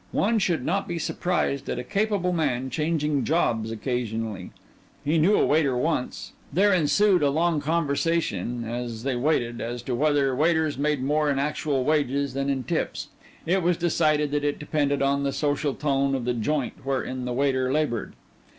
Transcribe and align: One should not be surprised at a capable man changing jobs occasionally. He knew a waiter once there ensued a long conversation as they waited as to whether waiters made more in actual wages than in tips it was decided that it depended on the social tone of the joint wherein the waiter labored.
One 0.13 0.39
should 0.39 0.65
not 0.65 0.87
be 0.87 0.97
surprised 0.97 1.69
at 1.69 1.77
a 1.77 1.83
capable 1.83 2.33
man 2.33 2.71
changing 2.71 3.23
jobs 3.23 3.69
occasionally. 3.71 4.49
He 5.05 5.19
knew 5.19 5.35
a 5.35 5.45
waiter 5.45 5.77
once 5.77 6.31
there 6.51 6.73
ensued 6.73 7.21
a 7.21 7.29
long 7.29 7.61
conversation 7.61 8.63
as 8.67 9.03
they 9.03 9.15
waited 9.15 9.61
as 9.61 9.83
to 9.83 9.93
whether 9.93 10.35
waiters 10.35 10.75
made 10.75 11.03
more 11.03 11.29
in 11.29 11.37
actual 11.37 11.83
wages 11.83 12.33
than 12.33 12.49
in 12.49 12.63
tips 12.63 13.09
it 13.45 13.61
was 13.61 13.77
decided 13.77 14.31
that 14.31 14.43
it 14.43 14.57
depended 14.57 15.03
on 15.03 15.21
the 15.21 15.31
social 15.31 15.75
tone 15.75 16.15
of 16.15 16.25
the 16.25 16.33
joint 16.33 16.83
wherein 16.83 17.25
the 17.25 17.33
waiter 17.33 17.71
labored. 17.71 18.13